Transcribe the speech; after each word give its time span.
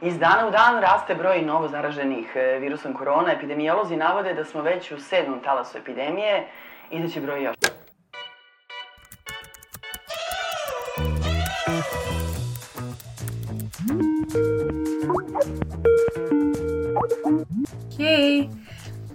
Iz 0.00 0.18
dana 0.18 0.46
u 0.48 0.50
dan 0.50 0.80
raste 0.80 1.14
broj 1.14 1.42
novo 1.42 1.68
zaraženih 1.68 2.36
e, 2.36 2.58
virusom 2.58 2.94
korona. 2.94 3.32
Epidemiolozi 3.32 3.96
navode 3.96 4.34
da 4.34 4.44
smo 4.44 4.62
već 4.62 4.92
u 4.92 5.00
sedmom 5.00 5.40
talasu 5.44 5.78
epidemije 5.78 6.46
i 6.90 7.02
da 7.02 7.08
će 7.08 7.20
broj 7.20 7.44
još. 7.44 7.56
Hej! 17.96 18.48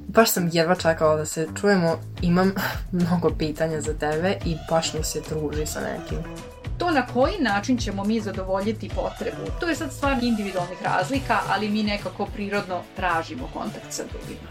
Baš 0.08 0.32
sam 0.32 0.50
jedva 0.52 0.76
čekala 0.76 1.16
da 1.16 1.26
se 1.26 1.48
čujemo, 1.62 2.00
imam 2.22 2.54
mnogo 2.92 3.30
pitanja 3.40 3.82
za 3.82 3.94
tebe 3.94 4.36
i 4.46 4.56
baš 4.70 4.94
mi 4.94 5.04
se 5.04 5.22
druži 5.30 5.66
sa 5.66 5.80
nekim. 5.80 6.53
To 6.84 6.92
na 6.92 7.06
koji 7.06 7.34
način 7.40 7.78
ćemo 7.78 8.04
mi 8.04 8.20
zadovoljiti 8.20 8.90
potrebu, 8.90 9.52
to 9.60 9.70
je 9.70 9.76
sad 9.76 9.94
stvar 9.94 10.24
individualnih 10.24 10.78
razlika, 10.84 11.40
ali 11.50 11.70
mi 11.70 11.84
nekako 11.84 12.26
prirodno 12.26 12.82
tražimo 12.96 13.50
kontakt 13.54 13.86
sa 13.90 14.04
drugima. 14.04 14.48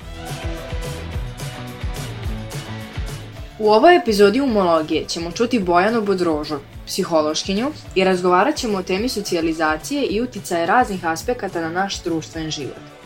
U 3.59 3.71
ovoj 3.71 3.97
epizodi 3.97 4.41
umologije 4.41 5.05
ćemo 5.09 5.31
čuti 5.31 5.59
Bojanu 5.59 6.03
Bodrožu, 6.03 6.59
psihološkinju, 6.87 7.71
i 7.95 8.05
razgovarat 8.05 8.57
ćemo 8.57 8.79
o 8.79 8.83
temi 8.83 9.09
socijalizacije 9.09 10.07
i 10.07 10.23
uticaje 10.23 10.67
raznih 10.67 11.05
aspekata 11.05 11.61
na 11.61 11.71
naš 11.71 12.03
društven 12.03 12.51
život. 12.51 13.02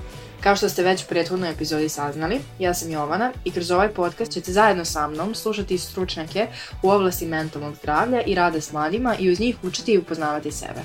Kao 0.46 0.56
što 0.56 0.68
ste 0.68 0.82
već 0.82 1.04
u 1.04 1.06
prethodnoj 1.08 1.50
epizodi 1.50 1.88
saznali, 1.88 2.40
ja 2.58 2.74
sam 2.74 2.90
Jovana 2.90 3.32
i 3.44 3.50
kroz 3.50 3.70
ovaj 3.70 3.88
podcast 3.88 4.32
ćete 4.32 4.52
zajedno 4.52 4.84
sa 4.84 5.08
mnom 5.08 5.34
slušati 5.34 5.78
stručnjake 5.78 6.46
u 6.82 6.90
oblasti 6.90 7.26
mentalnog 7.26 7.74
zdravlja 7.74 8.22
i 8.22 8.34
rada 8.34 8.60
s 8.60 8.72
mladima 8.72 9.16
i 9.18 9.30
uz 9.30 9.40
njih 9.40 9.56
učiti 9.62 9.92
i 9.92 9.98
upoznavati 9.98 10.52
sebe. 10.52 10.80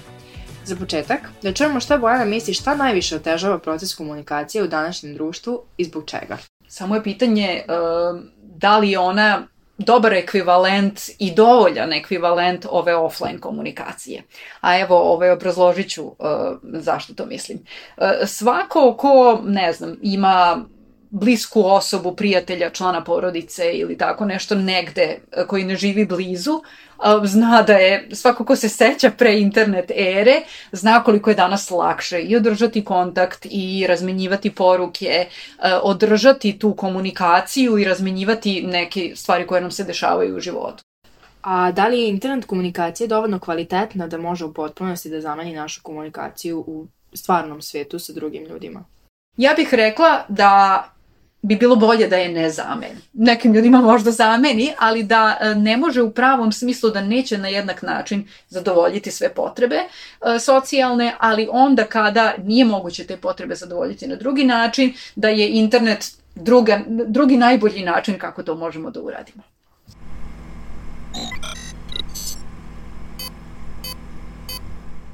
Za 0.66 0.76
početak, 0.76 1.20
da 1.42 1.54
čujemo 1.54 1.80
šta 1.80 1.98
Bojana 1.98 2.26
misli 2.26 2.54
šta 2.54 2.76
najviše 2.76 3.16
otežava 3.16 3.60
proces 3.60 3.96
komunikacije 3.96 4.64
u 4.64 4.68
današnjem 4.68 5.14
društvu 5.14 5.62
i 5.78 5.84
zbog 5.84 6.06
čega. 6.06 6.38
Samo 6.68 6.96
je 6.96 7.04
pitanje 7.04 7.64
uh, 7.68 8.20
da 8.42 8.78
li 8.78 8.92
je 8.92 9.00
ona 9.00 9.48
dobar 9.82 10.14
ekvivalent 10.14 11.02
i 11.20 11.32
dovoljan 11.36 11.94
ekvivalent 11.94 12.66
ove 12.70 12.96
offline 12.96 13.40
komunikacije. 13.40 14.24
A 14.62 14.80
evo, 14.80 15.00
ovaj, 15.14 15.32
obrazložit 15.32 15.90
ću 15.90 16.06
uh, 16.06 16.16
zašto 16.64 17.14
to 17.14 17.26
mislim. 17.26 17.60
Uh, 17.98 18.04
svako 18.26 18.96
ko, 18.98 19.42
ne 19.46 19.74
znam, 19.74 19.98
ima 20.02 20.66
blisku 21.12 21.62
osobu, 21.66 22.16
prijatelja, 22.16 22.70
člana 22.70 23.04
porodice 23.04 23.72
ili 23.74 23.98
tako 23.98 24.26
nešto 24.26 24.56
negde 24.56 25.18
koji 25.48 25.64
ne 25.64 25.76
živi 25.76 26.06
blizu, 26.06 26.62
zna 27.24 27.62
da 27.62 27.74
je, 27.74 28.10
svako 28.12 28.46
ko 28.46 28.56
se 28.56 28.70
seća 28.70 29.12
pre 29.18 29.40
internet 29.40 29.92
ere, 29.96 30.42
zna 30.72 31.04
koliko 31.04 31.30
je 31.30 31.36
danas 31.36 31.72
lakše 31.72 32.22
i 32.22 32.36
održati 32.36 32.86
kontakt 32.86 33.48
i 33.50 33.86
razmenjivati 33.88 34.56
poruke, 34.56 35.28
održati 35.84 36.60
tu 36.60 36.74
komunikaciju 36.74 37.78
i 37.78 37.84
razmenjivati 37.84 38.62
neke 38.62 39.12
stvari 39.16 39.48
koje 39.48 39.62
nam 39.62 39.72
se 39.72 39.84
dešavaju 39.84 40.38
u 40.38 40.40
životu. 40.40 40.84
A 41.42 41.72
da 41.72 41.88
li 41.88 42.00
je 42.00 42.10
internet 42.10 42.46
komunikacija 42.46 43.08
dovoljno 43.08 43.40
kvalitetna 43.40 44.08
da 44.08 44.18
može 44.18 44.46
u 44.46 44.54
potpunosti 44.54 45.10
da 45.10 45.22
zameni 45.22 45.54
našu 45.54 45.82
komunikaciju 45.84 46.60
u 46.60 46.88
stvarnom 47.14 47.62
svetu 47.62 48.00
sa 48.00 48.14
drugim 48.14 48.44
ljudima? 48.44 48.86
Ja 49.38 49.54
bih 49.54 49.74
rekla 49.74 50.26
da 50.30 50.88
bi 51.42 51.56
bilo 51.56 51.76
bolje 51.76 52.08
da 52.08 52.18
je 52.18 52.30
ne 52.30 52.50
zameni. 52.50 52.98
Nekim 53.14 53.54
ljudima 53.54 53.82
možda 53.82 54.12
zameni, 54.12 54.74
ali 54.80 55.04
da 55.04 55.38
e, 55.42 55.56
ne 55.56 55.78
može 55.78 56.02
u 56.02 56.12
pravom 56.12 56.52
smislu 56.52 56.90
da 56.90 57.02
neće 57.02 57.38
na 57.38 57.48
jednak 57.48 57.82
način 57.82 58.28
zadovoljiti 58.50 59.12
sve 59.12 59.34
potrebe 59.34 59.76
e, 59.76 60.40
socijalne, 60.40 61.14
ali 61.20 61.48
onda 61.52 61.86
kada 61.86 62.34
nije 62.44 62.66
moguće 62.66 63.04
te 63.04 63.18
potrebe 63.18 63.56
zadovoljiti 63.56 64.08
na 64.08 64.16
drugi 64.16 64.44
način, 64.44 64.94
da 65.16 65.30
je 65.30 65.50
internet 65.50 66.12
druga, 66.36 66.82
drugi 66.88 67.38
najbolji 67.38 67.84
način 67.84 68.20
kako 68.20 68.44
to 68.44 68.56
možemo 68.56 68.92
da 68.92 69.02
uradimo. 69.02 69.44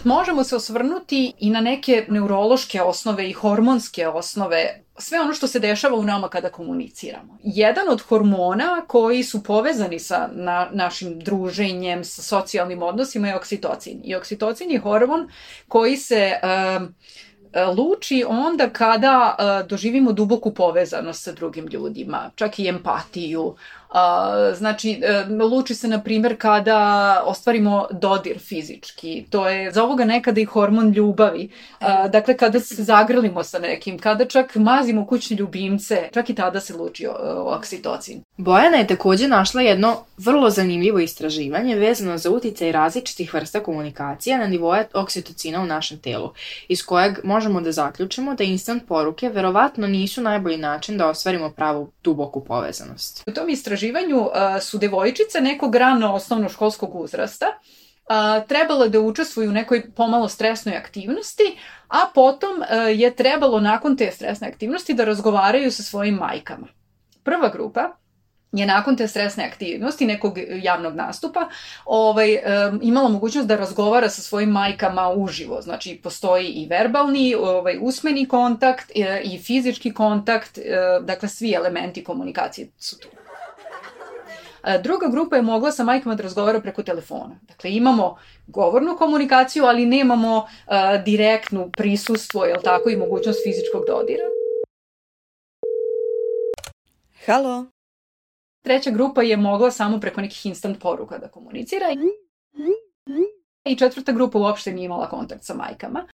Možemo 0.04 0.44
se 0.44 0.56
osvrnuti 0.56 1.34
i 1.40 1.50
na 1.50 1.62
neke 1.62 2.06
neurološke 2.10 2.82
osnove 2.82 3.30
i 3.30 3.34
hormonske 3.34 4.08
osnove 4.08 4.84
sve 4.98 5.20
ono 5.20 5.34
što 5.34 5.48
se 5.48 5.60
dešava 5.60 5.98
u 5.98 6.04
nama 6.04 6.30
kada 6.30 6.50
komuniciramo. 6.50 7.38
Jedan 7.44 7.90
od 7.90 8.02
hormona 8.02 8.86
koji 8.88 9.24
su 9.24 9.44
povezani 9.44 10.00
sa 10.00 10.30
na, 10.34 10.70
našim 10.72 11.20
druženjem, 11.20 12.04
sa 12.04 12.22
socijalnim 12.22 12.84
odnosima 12.84 13.28
je 13.28 13.36
oksitocin. 13.36 14.02
I 14.04 14.16
oksitocin 14.16 14.72
je 14.72 14.80
hormon 14.80 15.30
koji 15.68 15.98
se 15.98 16.34
uh, 16.44 16.88
luči 17.78 18.26
onda 18.28 18.70
kada 18.70 19.36
uh, 19.40 19.68
doživimo 19.68 20.12
duboku 20.12 20.54
povezanost 20.54 21.24
sa 21.24 21.32
drugim 21.32 21.68
ljudima, 21.68 22.32
čak 22.36 22.60
i 22.60 22.68
empatiju, 22.68 23.56
znači, 24.56 25.02
e, 25.04 25.26
luči 25.44 25.76
se, 25.76 25.88
na 25.88 26.02
primjer, 26.02 26.36
kada 26.38 27.24
ostvarimo 27.26 27.88
dodir 27.92 28.40
fizički. 28.40 29.26
To 29.30 29.50
je 29.50 29.72
za 29.72 29.84
ovoga 29.84 30.06
nekada 30.06 30.42
i 30.42 30.46
hormon 30.46 30.92
ljubavi. 30.92 31.50
A, 31.80 32.08
dakle, 32.08 32.38
kada 32.38 32.60
se 32.60 32.84
zagrlimo 32.84 33.44
sa 33.44 33.60
nekim, 33.60 34.00
kada 34.00 34.26
čak 34.26 34.56
mazimo 34.56 35.08
kućne 35.08 35.38
ljubimce, 35.38 36.10
čak 36.14 36.30
i 36.30 36.36
tada 36.36 36.60
se 36.60 36.74
luči 36.74 37.08
oksitocin. 37.38 38.22
Bojana 38.38 38.78
je 38.78 38.88
takođe 38.88 39.28
našla 39.28 39.62
jedno 39.62 39.96
vrlo 40.18 40.50
zanimljivo 40.50 41.00
istraživanje 41.00 41.76
vezano 41.76 42.18
za 42.18 42.32
uticaj 42.32 42.72
različitih 42.72 43.34
vrsta 43.34 43.60
komunikacija 43.60 44.38
na 44.38 44.48
nivoje 44.48 44.88
oksitocina 44.94 45.62
u 45.62 45.66
našem 45.66 46.00
telu, 46.00 46.34
iz 46.68 46.86
kojeg 46.86 47.18
možemo 47.24 47.62
da 47.62 47.72
zaključimo 47.72 48.36
da 48.36 48.44
instant 48.44 48.88
poruke 48.88 49.30
verovatno 49.30 49.88
nisu 49.88 50.22
najbolji 50.22 50.58
način 50.58 50.98
da 50.98 51.08
ostvarimo 51.08 51.50
pravu 51.50 51.92
duboku 52.04 52.44
povezanost. 52.44 53.24
U 53.28 53.32
tom 53.32 53.50
istraživanju 53.50 53.77
istraživanju 53.78 54.30
su 54.62 54.78
devojčice 54.78 55.42
nekog 55.42 55.76
rano 55.76 56.14
osnovnoškolskog 56.14 56.96
uzrasta 56.96 57.46
trebale 58.48 58.90
da 58.90 59.00
učestvuju 59.00 59.50
u 59.50 59.54
nekoj 59.54 59.92
pomalo 59.92 60.30
stresnoj 60.30 60.76
aktivnosti, 60.76 61.58
a 61.88 61.98
potom 62.16 62.64
je 62.96 63.16
trebalo 63.16 63.60
nakon 63.60 63.98
te 63.98 64.12
stresne 64.12 64.48
aktivnosti 64.48 64.94
da 64.94 65.06
razgovaraju 65.06 65.72
sa 65.72 65.84
svojim 65.84 66.16
majkama. 66.16 66.68
Prva 67.24 67.50
grupa 67.50 67.98
je 68.52 68.66
nakon 68.66 68.98
te 68.98 69.08
stresne 69.08 69.46
aktivnosti, 69.46 70.06
nekog 70.06 70.38
javnog 70.64 70.96
nastupa, 70.96 71.50
ovaj, 71.86 72.36
um, 72.36 72.80
imala 72.84 73.10
mogućnost 73.10 73.48
da 73.48 73.56
razgovara 73.56 74.10
sa 74.10 74.22
svojim 74.22 74.50
majkama 74.50 75.10
uživo. 75.10 75.62
Znači, 75.62 76.00
postoji 76.04 76.48
i 76.48 76.68
verbalni, 76.68 77.36
ovaj, 77.36 77.78
usmeni 77.82 78.26
kontakt 78.26 78.92
e, 78.96 79.22
i 79.24 79.40
fizički 79.40 79.94
kontakt, 79.94 80.58
e, 80.58 80.62
dakle, 81.02 81.30
svi 81.30 81.54
elementi 81.54 82.04
komunikacije 82.04 82.68
su 82.78 83.00
tu. 83.00 83.08
Druga 84.84 85.08
grupa 85.08 85.36
je 85.36 85.42
mogla 85.42 85.72
sa 85.72 85.84
majkama 85.84 86.16
da 86.16 86.24
razgovara 86.24 86.62
preko 86.62 86.84
telefona. 86.84 87.40
Dakle, 87.42 87.72
imamo 87.72 88.18
govornu 88.48 88.98
komunikaciju, 88.98 89.66
ali 89.66 89.86
nemamo 89.86 90.38
uh, 90.38 91.04
direktnu 91.06 91.72
prisustvo, 91.78 92.46
jel 92.46 92.58
tako, 92.64 92.90
i 92.90 92.98
mogućnost 92.98 93.40
fizičkog 93.44 93.84
dodira. 93.88 94.24
Halo. 97.26 97.66
Treća 98.64 98.92
grupa 98.92 99.22
je 99.22 99.38
mogla 99.38 99.72
samo 99.72 100.00
preko 100.00 100.22
nekih 100.22 100.46
instant 100.46 100.80
poruka 100.80 101.18
da 101.18 101.28
komunicira. 101.28 101.86
I 103.66 103.76
četvrta 103.76 104.12
grupa 104.12 104.40
uopšte 104.40 104.72
nije 104.72 104.86
imala 104.86 105.10
kontakt 105.10 105.44
sa 105.44 105.54
majkama. 105.54 106.08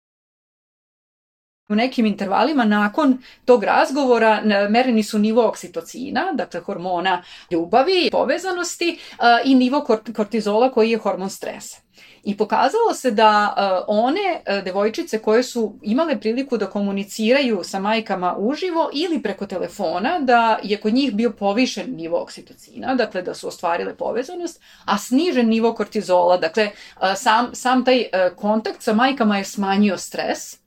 U 1.71 1.75
nekim 1.75 2.05
intervalima 2.05 2.65
nakon 2.65 3.17
tog 3.45 3.63
razgovora 3.63 4.41
mereni 4.69 5.03
su 5.03 5.19
nivo 5.19 5.47
oksitocina, 5.47 6.33
dakle 6.33 6.59
hormona 6.59 7.23
ljubavi, 7.51 8.09
povezanosti 8.11 8.99
i 9.45 9.55
nivo 9.55 9.85
kortizola 10.15 10.71
koji 10.71 10.91
je 10.91 10.97
hormon 10.97 11.29
stresa. 11.29 11.77
I 12.23 12.37
pokazalo 12.37 12.93
se 12.93 13.11
da 13.11 13.55
uh, 13.57 13.85
one 13.87 14.61
devojčice 14.63 15.19
koje 15.19 15.43
su 15.43 15.75
imale 15.81 16.19
priliku 16.19 16.57
da 16.57 16.69
komuniciraju 16.69 17.61
sa 17.63 17.79
majkama 17.79 18.35
uživo 18.37 18.89
ili 18.93 19.21
preko 19.21 19.45
telefona, 19.45 20.19
da 20.19 20.59
je 20.63 20.77
kod 20.77 20.93
njih 20.93 21.13
bio 21.13 21.31
povišen 21.31 21.95
nivo 21.95 22.21
oksitocina, 22.21 22.95
dakle 22.95 23.21
da 23.21 23.33
su 23.33 23.47
ostvarile 23.47 23.95
povezanost, 23.95 24.61
a 24.85 24.97
snižen 24.97 25.47
nivo 25.47 25.73
kortizola, 25.73 26.37
dakle 26.37 26.69
sam, 27.15 27.49
sam 27.53 27.85
taj 27.85 28.03
kontakt 28.35 28.81
sa 28.81 28.93
majkama 28.93 29.37
je 29.37 29.45
smanjio 29.45 29.97
stres, 29.97 30.60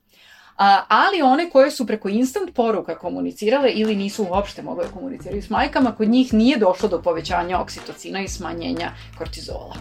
A, 0.57 0.81
ali 0.87 1.21
one 1.21 1.49
koje 1.49 1.71
su 1.71 1.87
preko 1.87 2.09
instant 2.09 2.53
poruka 2.53 2.95
komunicirale 2.95 3.71
ili 3.71 3.95
nisu 3.95 4.27
uopšte 4.29 4.61
mogle 4.61 4.85
da 4.85 4.91
komunicirati 4.91 5.41
s 5.41 5.49
majkama, 5.49 5.95
kod 5.95 6.09
njih 6.09 6.33
nije 6.33 6.57
došlo 6.57 6.89
do 6.89 7.01
povećanja 7.01 7.59
oksitocina 7.59 8.21
i 8.21 8.27
smanjenja 8.27 8.91
kortizola. 9.17 9.75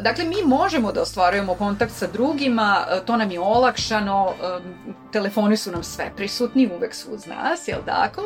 Dakle, 0.00 0.24
mi 0.24 0.36
možemo 0.44 0.92
da 0.92 1.02
ostvarujemo 1.02 1.54
kontakt 1.54 1.92
sa 1.92 2.06
drugima, 2.06 2.86
to 3.06 3.16
nam 3.16 3.30
je 3.30 3.40
olakšano, 3.40 4.32
telefoni 5.12 5.56
su 5.56 5.70
nam 5.70 5.82
sve 5.82 6.12
prisutni, 6.16 6.70
uvek 6.76 6.94
su 6.94 7.14
uz 7.14 7.26
nas, 7.26 7.68
jel 7.68 7.80
tako? 7.86 8.22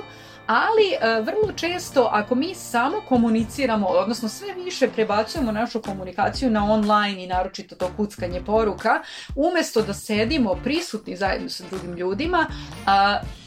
Ali 0.50 0.92
e, 0.92 1.20
vrlo 1.22 1.52
često 1.56 2.08
ako 2.12 2.34
mi 2.34 2.54
samo 2.54 3.00
komuniciramo, 3.08 3.86
odnosno 3.86 4.28
sve 4.28 4.54
više 4.54 4.88
prebacujemo 4.88 5.52
našu 5.52 5.82
komunikaciju 5.82 6.50
na 6.50 6.72
online 6.72 7.24
i 7.24 7.26
naročito 7.26 7.74
to 7.74 7.90
kuckanje 7.96 8.42
poruka, 8.46 9.02
umesto 9.36 9.82
da 9.82 9.94
sedimo 9.94 10.54
prisutni 10.64 11.16
zajedno 11.16 11.48
sa 11.48 11.64
drugim 11.70 11.94
ljudima, 11.94 12.46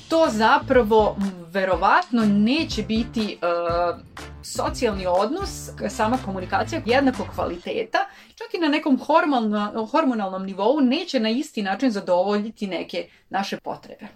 to 0.09 0.27
zapravo 0.31 1.17
verovatno 1.51 2.25
neće 2.25 2.83
biti 2.83 3.37
uh, 3.41 3.99
socijalni 4.43 5.05
odnos, 5.07 5.69
sama 5.89 6.17
komunikacija 6.25 6.81
jednakog 6.85 7.25
kvaliteta, 7.35 7.97
čak 8.35 8.53
i 8.53 8.57
na 8.57 8.67
nekom 8.67 8.99
hormonalnom, 8.99 9.87
hormonalnom 9.87 10.45
nivou 10.45 10.81
neće 10.81 11.19
na 11.19 11.29
isti 11.29 11.61
način 11.61 11.91
zadovoljiti 11.91 12.67
neke 12.67 13.07
naše 13.29 13.57
potrebe. 13.57 14.07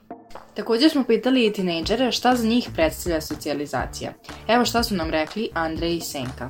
Također 0.54 0.92
smo 0.92 1.04
pitali 1.04 1.46
i 1.46 1.54
tinejdžere 1.54 2.12
šta 2.12 2.36
za 2.36 2.48
njih 2.48 2.70
predstavlja 2.76 3.22
socijalizacija. 3.22 4.14
Evo 4.48 4.66
šta 4.66 4.84
su 4.84 4.96
nam 4.96 5.10
rekli 5.10 5.50
Andrej 5.54 5.96
i 5.96 6.02
Senka. 6.02 6.50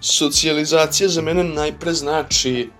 Socijalizacija 0.00 1.08
za 1.08 1.22
mene 1.22 1.44
najpre 1.44 1.92
znači 1.92 2.70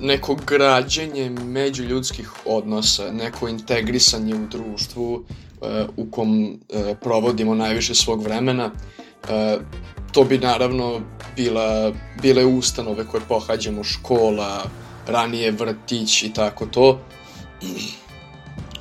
neko 0.00 0.36
građenje 0.46 1.30
međuljudskih 1.30 2.30
odnosa, 2.44 3.12
neko 3.12 3.48
integrisanje 3.48 4.34
u 4.34 4.46
društvu 4.46 5.24
e, 5.62 5.86
u 5.96 6.10
kom 6.10 6.60
e, 6.68 6.94
provodimo 7.00 7.54
najviše 7.54 7.94
svog 7.94 8.22
vremena. 8.22 8.70
E, 9.28 9.58
to 10.12 10.24
bi 10.24 10.38
naravno 10.38 11.00
bila, 11.36 11.92
bile 12.22 12.44
ustanove 12.44 13.06
koje 13.06 13.22
pohađamo, 13.28 13.84
škola, 13.84 14.64
ranije 15.06 15.50
vrtić 15.50 16.22
i 16.22 16.32
tako 16.32 16.66
to. 16.66 17.00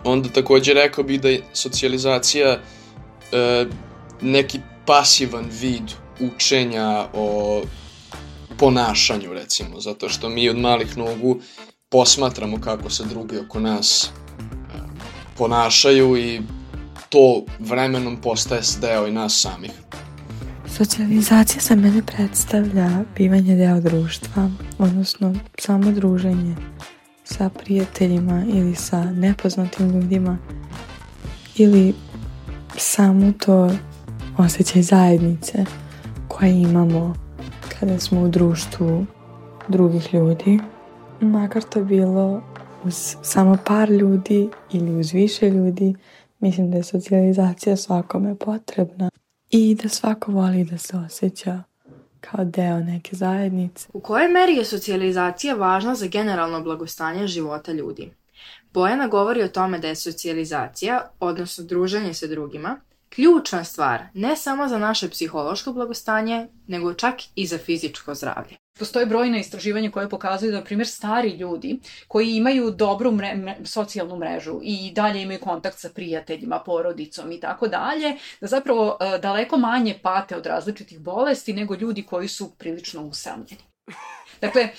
Onda 0.08 0.30
takođe 0.30 0.74
rekao 0.74 1.04
bih 1.04 1.22
da 1.22 1.30
je 1.30 1.42
socijalizacija 1.54 2.60
neki 4.22 4.60
pasivan 4.86 5.46
vid 5.62 5.84
učenja 6.20 7.06
o 7.14 7.62
ponašanju 8.58 9.34
recimo, 9.34 9.80
zato 9.80 10.10
što 10.10 10.30
mi 10.30 10.50
od 10.50 10.58
malih 10.58 10.98
nogu 10.98 11.40
posmatramo 11.90 12.62
kako 12.62 12.90
se 12.90 13.04
drugi 13.04 13.38
oko 13.38 13.60
nas 13.60 14.10
e, 14.10 14.10
ponašaju 15.38 16.18
i 16.18 16.42
to 17.10 17.44
vremenom 17.60 18.22
postaje 18.22 18.62
deo 18.82 19.08
i 19.08 19.12
nas 19.12 19.42
samih. 19.42 19.72
Socijalizacija 20.78 21.62
za 21.62 21.76
mene 21.76 22.02
predstavlja 22.06 22.90
bivanje 23.18 23.56
deo 23.56 23.80
društva, 23.80 24.50
odnosno 24.80 25.36
samo 25.58 25.92
druženje 25.92 26.56
sa 27.30 27.50
prijateljima 27.50 28.44
ili 28.54 28.76
sa 28.76 29.04
nepoznatim 29.04 29.90
ljudima 29.90 30.38
ili 31.58 31.94
samo 32.78 33.32
to 33.46 33.72
osjećaj 34.38 34.82
zajednice 34.82 35.66
koje 36.28 36.62
imamo 36.62 37.16
kada 37.80 38.00
smo 38.00 38.22
u 38.22 38.28
društvu 38.28 39.06
drugih 39.68 40.14
ljudi, 40.14 40.60
makar 41.22 41.64
to 41.64 41.84
bilo 41.84 42.42
uz 42.84 43.16
samo 43.22 43.58
par 43.66 43.90
ljudi 43.90 44.50
ili 44.72 45.00
uz 45.00 45.12
više 45.12 45.50
ljudi, 45.50 45.96
mislim 46.40 46.72
da 46.72 46.78
je 46.78 46.84
socijalizacija 46.84 47.76
svakome 47.76 48.36
potrebna 48.36 49.10
i 49.50 49.76
da 49.76 49.90
svako 49.90 50.32
voli 50.32 50.64
da 50.64 50.78
se 50.78 50.98
osjeća 50.98 51.64
kao 52.32 52.46
deo 52.46 52.80
neke 52.80 53.16
zajednice. 53.16 53.88
U 53.94 54.00
kojoj 54.00 54.28
meri 54.28 54.56
je 54.56 54.66
socijalizacija 54.66 55.56
važna 55.56 55.96
za 55.96 56.08
generalno 56.08 56.62
blagostanje 56.62 57.28
života 57.28 57.72
ljudi? 57.72 58.12
Bojana 58.74 59.08
govori 59.08 59.44
o 59.44 59.48
tome 59.48 59.80
da 59.80 59.88
je 59.88 59.96
socijalizacija, 59.96 61.10
odnosno 61.20 61.64
druženje 61.64 62.14
sa 62.14 62.28
drugima, 62.28 62.80
ključna 63.10 63.64
stvar, 63.64 64.04
ne 64.14 64.36
samo 64.36 64.68
za 64.68 64.78
naše 64.78 65.10
psihološko 65.10 65.74
blagostanje, 65.74 66.48
nego 66.68 66.94
čak 66.94 67.16
i 67.36 67.48
za 67.48 67.58
fizičko 67.58 68.16
zdravlje. 68.16 68.58
Postoje 68.80 69.06
brojna 69.06 69.38
istraživanja 69.38 69.92
koje 69.92 70.10
pokazuju 70.10 70.52
da, 70.52 70.58
na 70.58 70.64
primjer, 70.64 70.88
stari 70.88 71.30
ljudi 71.30 71.80
koji 72.08 72.36
imaju 72.36 72.72
dobru 72.72 73.12
mre, 73.12 73.36
mre, 73.36 73.56
socijalnu 73.66 74.18
mrežu 74.18 74.60
i 74.64 74.92
dalje 74.96 75.22
imaju 75.22 75.40
kontakt 75.40 75.80
sa 75.80 75.90
prijateljima, 75.90 76.60
porodicom 76.66 77.32
i 77.32 77.40
tako 77.40 77.68
dalje, 77.68 78.18
da 78.42 78.48
zapravo 78.48 78.98
e, 79.00 79.18
daleko 79.18 79.58
manje 79.58 80.00
pate 80.04 80.38
od 80.38 80.46
različitih 80.46 81.00
bolesti 81.00 81.54
nego 81.54 81.76
ljudi 81.76 82.04
koji 82.04 82.28
su 82.28 82.52
prilično 82.58 83.04
usamljeni. 83.04 83.62
Dakle, 84.42 84.70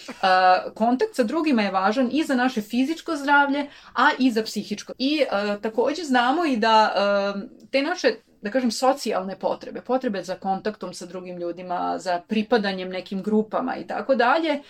kontakt 0.74 1.14
sa 1.14 1.22
drugima 1.22 1.62
je 1.62 1.70
važan 1.70 2.08
i 2.12 2.24
za 2.24 2.34
naše 2.34 2.62
fizičko 2.62 3.16
zdravlje, 3.16 3.66
a 3.94 4.10
i 4.18 4.30
za 4.30 4.42
psihičko. 4.42 4.92
I 4.98 5.22
takođe 5.62 6.02
znamo 6.02 6.44
i 6.44 6.56
da 6.56 6.92
te 7.70 7.82
naše 7.82 8.14
da 8.42 8.50
kažem, 8.50 8.70
socijalne 8.70 9.38
potrebe, 9.38 9.80
potrebe 9.80 10.22
za 10.22 10.34
kontaktom 10.34 10.94
sa 10.94 11.06
drugim 11.06 11.38
ljudima, 11.38 11.98
za 11.98 12.20
pripadanjem 12.28 12.88
nekim 12.88 13.22
grupama 13.22 13.76
i 13.76 13.86
tako 13.86 14.14
dalje, 14.14 14.60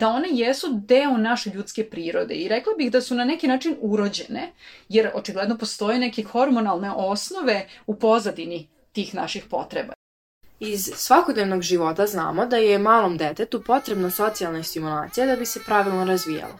da 0.00 0.08
one 0.08 0.28
jesu 0.30 0.66
deo 0.72 1.16
naše 1.16 1.50
ljudske 1.50 1.84
prirode 1.90 2.34
i 2.34 2.48
rekla 2.48 2.72
bih 2.78 2.92
da 2.92 3.00
su 3.00 3.14
na 3.14 3.24
neki 3.24 3.48
način 3.48 3.76
urođene, 3.80 4.52
jer 4.88 5.10
očigledno 5.14 5.58
postoje 5.58 5.98
neke 5.98 6.22
hormonalne 6.22 6.90
osnove 6.90 7.66
u 7.86 7.94
pozadini 7.94 8.68
tih 8.92 9.14
naših 9.14 9.44
potreba. 9.50 9.93
Iz 10.66 10.90
svakodnevnog 10.96 11.62
života 11.62 12.06
znamo 12.06 12.46
da 12.46 12.56
je 12.56 12.78
malom 12.78 13.16
detetu 13.16 13.62
potrebna 13.62 14.10
socijalna 14.10 14.62
stimulacija 14.62 15.26
da 15.26 15.36
bi 15.36 15.46
se 15.46 15.60
pravilno 15.66 16.04
razvijalo. 16.04 16.58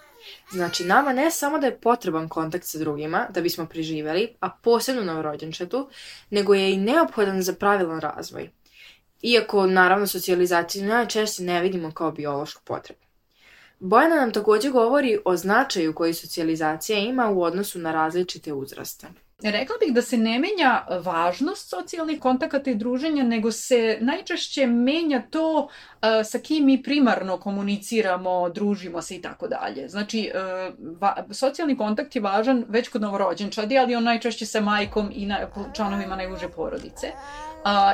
Znači, 0.52 0.84
nama 0.84 1.12
ne 1.12 1.30
samo 1.30 1.58
da 1.58 1.66
je 1.66 1.80
potreban 1.80 2.28
kontakt 2.28 2.64
sa 2.64 2.78
drugima 2.78 3.26
da 3.30 3.40
bismo 3.40 3.66
preživeli, 3.66 4.36
a 4.40 4.50
posebno 4.50 5.02
na 5.02 5.22
rođenčetu, 5.22 5.88
nego 6.30 6.54
je 6.54 6.72
i 6.72 6.76
neophodan 6.76 7.42
za 7.42 7.52
pravilan 7.52 8.00
razvoj. 8.00 8.50
Iako, 9.22 9.66
naravno, 9.66 10.06
socijalizaciju 10.06 10.84
najčešće 10.84 11.42
ne 11.42 11.60
vidimo 11.62 11.92
kao 11.92 12.12
biološku 12.12 12.62
potrebu. 12.64 13.00
Bojana 13.78 14.16
nam 14.16 14.32
takođe 14.32 14.70
govori 14.70 15.18
o 15.24 15.36
značaju 15.36 15.94
koji 15.94 16.14
socijalizacija 16.14 16.98
ima 16.98 17.30
u 17.30 17.42
odnosu 17.42 17.78
na 17.78 17.92
različite 17.92 18.52
uzraste. 18.52 19.06
Rekla 19.42 19.76
bih 19.80 19.94
da 19.94 20.02
se 20.02 20.16
ne 20.16 20.38
menja 20.38 20.86
važnost 21.04 21.70
socijalnih 21.70 22.20
kontakata 22.20 22.70
i 22.70 22.74
druženja, 22.74 23.22
nego 23.22 23.52
se 23.52 23.98
najčešće 24.00 24.66
menja 24.66 25.22
to 25.30 25.58
uh, 25.58 25.68
sa 26.24 26.38
kim 26.38 26.64
mi 26.66 26.82
primarno 26.82 27.38
komuniciramo, 27.38 28.48
družimo 28.48 29.02
se 29.02 29.16
i 29.16 29.22
tako 29.22 29.48
dalje. 29.48 29.88
Znači, 29.88 30.30
uh, 30.34 30.74
va, 31.00 31.24
socijalni 31.30 31.76
kontakt 31.76 32.16
je 32.16 32.22
važan 32.22 32.64
već 32.68 32.88
kod 32.88 33.02
novorođenčadi, 33.02 33.78
ali 33.78 33.96
on 33.96 34.04
najčešće 34.04 34.46
sa 34.46 34.60
majkom 34.60 35.10
i 35.14 35.26
na, 35.26 35.38
članovima 35.72 36.16
najuže 36.16 36.48
porodice. 36.48 37.12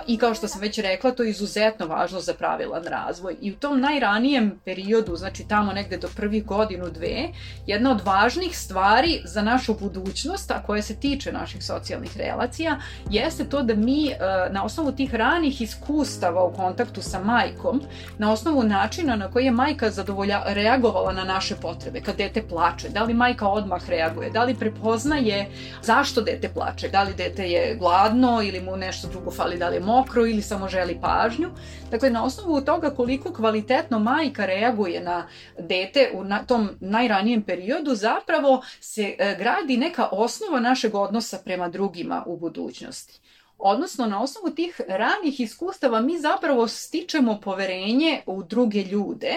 I 0.07 0.19
kao 0.19 0.35
što 0.35 0.49
sam 0.49 0.61
već 0.61 0.79
rekla, 0.79 1.11
to 1.11 1.23
je 1.23 1.31
izuzetno 1.31 1.87
važno 1.87 2.21
za 2.21 2.35
pravilan 2.35 2.85
razvoj. 2.85 3.37
I 3.41 3.53
u 3.53 3.57
tom 3.57 3.81
najranijem 3.81 4.61
periodu, 4.65 5.17
znači 5.17 5.49
tamo 5.49 5.73
negde 5.73 5.97
do 5.97 6.09
prvih 6.17 6.45
godinu, 6.45 6.91
dve, 6.91 7.29
jedna 7.67 7.91
od 7.91 8.01
važnih 8.05 8.59
stvari 8.59 9.23
za 9.25 9.43
našu 9.43 9.75
budućnost, 9.75 10.51
a 10.51 10.63
koja 10.67 10.83
se 10.83 11.01
tiče 11.01 11.30
naših 11.33 11.65
socijalnih 11.65 12.17
relacija, 12.17 12.79
jeste 13.11 13.45
to 13.45 13.63
da 13.63 13.75
mi 13.75 14.11
na 14.51 14.65
osnovu 14.65 14.93
tih 14.93 15.15
ranih 15.15 15.61
iskustava 15.61 16.45
u 16.45 16.53
kontaktu 16.53 17.03
sa 17.03 17.21
majkom, 17.25 17.81
na 18.19 18.33
osnovu 18.33 18.63
načina 18.63 19.17
na 19.17 19.31
koji 19.31 19.45
je 19.45 19.51
majka 19.51 19.91
zadovolja, 19.91 20.43
reagovala 20.47 21.13
na 21.13 21.25
naše 21.25 21.57
potrebe, 21.57 22.01
kad 22.01 22.17
dete 22.17 22.43
plače, 22.43 22.89
da 22.89 23.03
li 23.03 23.15
majka 23.15 23.49
odmah 23.49 23.89
reaguje, 23.89 24.31
da 24.31 24.45
li 24.45 24.55
prepoznaje 24.55 25.47
zašto 25.83 26.23
dete 26.23 26.49
plače, 26.49 26.89
da 26.89 27.03
li 27.03 27.15
dete 27.15 27.51
je 27.51 27.77
gladno 27.77 28.43
ili 28.43 28.61
mu 28.61 28.77
nešto 28.77 29.09
drugo 29.09 29.31
fali 29.31 29.59
da 29.59 29.69
li 29.69 29.77
je 29.77 29.81
mokro 29.81 30.27
ili 30.27 30.43
samo 30.43 30.69
želi 30.69 30.99
pažnju. 31.01 31.49
Dakle, 31.91 32.11
na 32.11 32.25
osnovu 32.25 32.61
toga 32.61 32.91
koliko 32.91 33.33
kvalitetno 33.33 33.99
majka 33.99 34.47
reaguje 34.47 35.01
na 35.01 35.27
dete 35.59 36.11
u 36.15 36.25
tom 36.47 36.71
najranijem 36.81 37.43
periodu, 37.43 37.95
zapravo 37.95 38.63
se 38.81 39.15
e, 39.19 39.37
gradi 39.39 39.77
neka 39.77 40.09
osnova 40.13 40.61
našeg 40.61 40.95
odnosa 40.95 41.20
prema 41.45 41.69
drugima 41.69 42.25
u 42.27 42.37
budućnosti. 42.37 43.21
Odnosno, 43.63 44.07
na 44.07 44.23
osnovu 44.23 44.55
tih 44.55 44.81
ranih 44.89 45.41
iskustava 45.41 46.01
mi 46.01 46.19
zapravo 46.19 46.69
stičemo 46.69 47.41
poverenje 47.41 48.23
u 48.27 48.43
druge 48.43 48.83
ljude, 48.83 49.37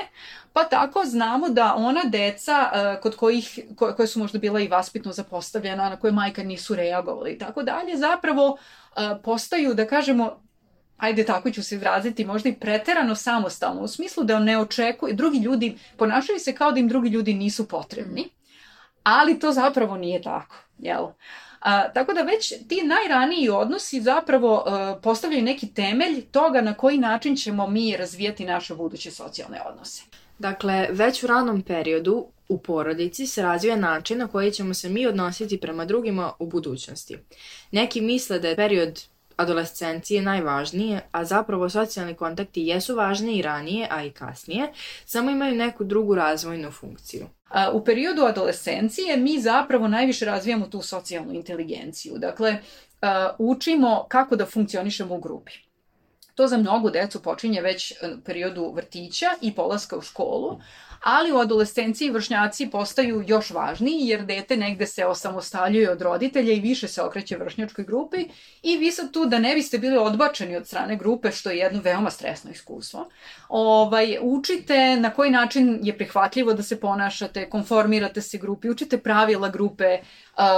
pa 0.53 0.63
tako 0.63 1.03
znamo 1.05 1.49
da 1.49 1.75
ona 1.75 2.01
deca 2.03 2.71
uh, 2.73 3.01
kod 3.01 3.15
kojih, 3.15 3.59
ko, 3.75 3.93
koje 3.95 4.07
su 4.07 4.19
možda 4.19 4.39
bila 4.39 4.59
i 4.59 4.67
vaspitno 4.67 5.11
zapostavljena, 5.11 5.89
na 5.89 5.95
koje 5.95 6.11
majka 6.11 6.43
nisu 6.43 6.75
reagovali 6.75 7.31
i 7.31 7.37
tako 7.37 7.63
dalje, 7.63 7.97
zapravo 7.97 8.47
uh, 8.47 8.57
postaju, 9.23 9.73
da 9.73 9.87
kažemo, 9.87 10.43
ajde 10.97 11.25
tako 11.25 11.51
ću 11.51 11.63
se 11.63 11.75
izraziti, 11.75 12.25
možda 12.25 12.49
i 12.49 12.55
preterano 12.55 13.15
samostalno, 13.15 13.81
u 13.81 13.87
smislu 13.87 14.23
da 14.23 14.39
ne 14.39 14.57
očekuju, 14.57 15.15
drugi 15.15 15.39
ljudi, 15.39 15.77
ponašaju 15.97 16.39
se 16.39 16.55
kao 16.55 16.71
da 16.71 16.79
im 16.79 16.87
drugi 16.87 17.09
ljudi 17.09 17.33
nisu 17.33 17.67
potrebni, 17.67 18.29
ali 19.03 19.39
to 19.39 19.51
zapravo 19.51 19.97
nije 19.97 20.21
tako, 20.21 20.55
jel? 20.79 21.07
A, 21.63 21.93
tako 21.93 22.13
da 22.13 22.21
već 22.21 22.53
ti 22.67 22.81
najraniji 22.83 23.49
odnosi 23.49 24.01
zapravo 24.01 24.55
uh, 24.55 25.01
postavljaju 25.03 25.43
neki 25.43 25.73
temelj 25.73 26.21
toga 26.31 26.61
na 26.61 26.73
koji 26.73 26.97
način 26.97 27.35
ćemo 27.35 27.67
mi 27.67 27.97
razvijati 27.97 28.45
naše 28.45 28.75
buduće 28.75 29.11
socijalne 29.11 29.61
odnose. 29.69 30.03
Dakle, 30.39 30.87
već 30.91 31.23
u 31.23 31.27
ranom 31.27 31.61
periodu 31.61 32.27
u 32.49 32.57
porodici 32.57 33.27
se 33.27 33.41
razvija 33.41 33.75
način 33.75 34.17
na 34.17 34.27
koji 34.27 34.51
ćemo 34.51 34.73
se 34.73 34.89
mi 34.89 35.07
odnositi 35.07 35.59
prema 35.59 35.85
drugima 35.85 36.33
u 36.39 36.47
budućnosti. 36.47 37.17
Neki 37.71 38.01
misle 38.01 38.39
da 38.39 38.47
je 38.47 38.55
period 38.55 39.01
adolescencije 39.37 40.21
najvažnije, 40.21 41.01
a 41.11 41.25
zapravo 41.25 41.69
socijalni 41.69 42.13
kontakti 42.13 42.61
jesu 42.61 42.95
važni 42.95 43.37
i 43.37 43.41
ranije, 43.41 43.87
a 43.91 44.03
i 44.03 44.11
kasnije, 44.11 44.71
samo 45.05 45.31
imaju 45.31 45.55
neku 45.55 45.83
drugu 45.83 46.15
razvojnu 46.15 46.71
funkciju. 46.71 47.27
U 47.73 47.85
periodu 47.85 48.21
adolescencije 48.21 49.17
mi 49.17 49.39
zapravo 49.39 49.87
najviše 49.87 50.25
razvijamo 50.25 50.65
tu 50.67 50.81
socijalnu 50.81 51.33
inteligenciju. 51.33 52.17
Dakle, 52.17 52.57
učimo 53.37 54.05
kako 54.09 54.35
da 54.35 54.45
funkcionišemo 54.45 55.15
u 55.15 55.21
grupi. 55.21 55.51
To 56.35 56.47
za 56.47 56.57
mnogu 56.57 56.89
decu 56.89 57.21
počinje 57.21 57.61
već 57.61 57.91
u 57.91 58.21
periodu 58.25 58.73
vrtića 58.75 59.25
i 59.41 59.55
polaska 59.55 59.97
u 59.97 60.01
školu, 60.01 60.59
ali 61.03 61.31
u 61.31 61.37
adolescenciji 61.37 62.09
vršnjaci 62.09 62.69
postaju 62.69 63.23
još 63.27 63.51
važniji 63.51 64.07
jer 64.07 64.25
dete 64.25 64.57
negde 64.57 64.87
se 64.87 65.05
osamostaljuje 65.05 65.91
od 65.91 66.01
roditelja 66.01 66.53
i 66.53 66.59
više 66.59 66.87
se 66.87 67.01
okreće 67.01 67.37
vršnjačkoj 67.37 67.85
grupi. 67.85 68.25
I 68.61 68.77
vi 68.77 68.91
sad 68.91 69.11
tu 69.11 69.25
da 69.25 69.39
ne 69.39 69.55
biste 69.55 69.77
bili 69.77 69.97
odbačeni 69.97 70.55
od 70.57 70.67
strane 70.67 70.95
grupe, 70.97 71.31
što 71.31 71.49
je 71.49 71.57
jedno 71.57 71.81
veoma 71.83 72.09
stresno 72.09 72.51
iskustvo, 72.51 73.09
ovaj, 73.49 74.17
učite 74.21 74.95
na 74.95 75.09
koji 75.09 75.31
način 75.31 75.79
je 75.83 75.97
prihvatljivo 75.97 76.53
da 76.53 76.63
se 76.63 76.79
ponašate, 76.79 77.49
konformirate 77.49 78.21
se 78.21 78.37
grupi, 78.37 78.69
učite 78.69 78.97
pravila 78.97 79.49
grupe, 79.49 79.97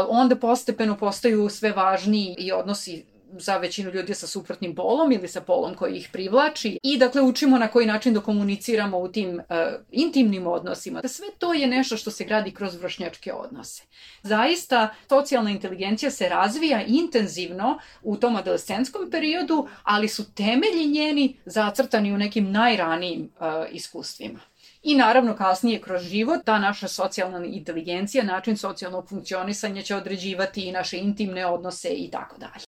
onda 0.09 0.35
postepeno 0.35 0.97
postaju 0.97 1.49
sve 1.49 1.71
važniji 1.71 2.35
i 2.39 2.51
odnosi 2.51 3.14
za 3.39 3.57
većinu 3.57 3.91
ljudi 3.91 4.13
sa 4.13 4.27
suprotnim 4.27 4.75
polom 4.75 5.11
ili 5.11 5.27
sa 5.27 5.41
polom 5.41 5.75
koji 5.75 5.97
ih 5.97 6.09
privlači 6.13 6.79
i 6.83 6.97
dakle 6.97 7.21
učimo 7.21 7.57
na 7.57 7.67
koji 7.67 7.85
način 7.85 8.13
da 8.13 8.19
komuniciramo 8.19 8.97
u 8.97 9.07
tim 9.07 9.35
uh, 9.35 9.43
intimnim 9.91 10.47
odnosima. 10.47 11.01
Sve 11.07 11.27
to 11.37 11.53
je 11.53 11.67
nešto 11.67 11.97
što 11.97 12.11
se 12.11 12.25
gradi 12.25 12.51
kroz 12.51 12.75
vršnjačke 12.75 13.33
odnose. 13.33 13.83
Zaista 14.23 14.95
socijalna 15.09 15.51
inteligencija 15.51 16.11
se 16.11 16.29
razvija 16.29 16.83
intenzivno 16.87 17.79
u 18.03 18.17
tom 18.17 18.35
adolescentskom 18.35 19.11
periodu, 19.11 19.67
ali 19.83 20.07
su 20.07 20.33
temelji 20.33 20.87
njeni 20.87 21.37
zacrtani 21.45 22.13
u 22.13 22.17
nekim 22.17 22.51
najranijim 22.51 23.21
uh, 23.21 23.47
iskustvima. 23.71 24.39
I 24.83 24.95
naravno 24.95 25.35
kasnije 25.35 25.81
kroz 25.81 26.01
život 26.01 26.45
ta 26.45 26.59
naša 26.59 26.87
socijalna 26.87 27.45
inteligencija, 27.45 28.23
način 28.23 28.57
socijalnog 28.57 29.09
funkcionisanja 29.09 29.81
će 29.81 29.95
određivati 29.95 30.67
i 30.67 30.71
naše 30.71 30.97
intimne 30.97 31.45
odnose 31.45 31.89
i 31.89 32.11
tako 32.11 32.37
dalje. 32.37 32.64